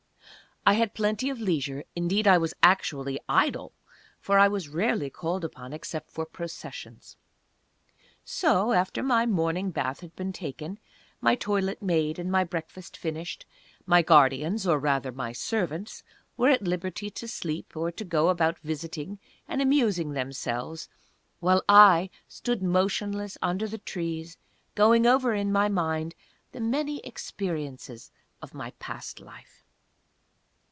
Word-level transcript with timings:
I 0.63 0.73
had 0.73 0.93
plenty 0.93 1.31
of 1.31 1.41
leisure, 1.41 1.85
indeed, 1.95 2.27
I 2.27 2.37
was 2.37 2.53
actually 2.61 3.19
idle, 3.27 3.73
for 4.19 4.37
I 4.37 4.47
was 4.47 4.69
rarely 4.69 5.09
called 5.09 5.43
upon 5.43 5.73
except 5.73 6.11
for 6.11 6.23
processions. 6.23 7.17
So, 8.23 8.71
after 8.71 9.01
my 9.01 9.25
morning 9.25 9.71
bath 9.71 10.01
had 10.01 10.15
been 10.15 10.31
taken, 10.31 10.77
my 11.19 11.33
toilet 11.33 11.81
made, 11.81 12.19
and 12.19 12.31
my 12.31 12.43
breakfast 12.43 12.95
finished, 12.95 13.47
my 13.87 14.03
guardians, 14.03 14.67
or 14.67 14.77
rather 14.77 15.11
my 15.11 15.31
servants, 15.31 16.03
were 16.37 16.49
at 16.49 16.61
liberty 16.61 17.09
to 17.09 17.27
sleep, 17.27 17.75
or 17.75 17.91
to 17.93 18.05
go 18.05 18.29
about 18.29 18.59
visiting 18.59 19.17
and 19.47 19.63
amusing 19.63 20.11
themselves 20.11 20.89
while 21.39 21.63
I 21.67 22.11
stood 22.27 22.61
motionless 22.61 23.35
under 23.41 23.67
the 23.67 23.79
trees, 23.79 24.37
going 24.75 25.07
over 25.07 25.33
in 25.33 25.51
my 25.51 25.69
mind 25.69 26.13
the 26.51 26.61
many 26.61 26.99
experiences 26.99 28.11
of 28.43 28.53
my 28.53 28.69
past 28.77 29.19
life. 29.19 29.57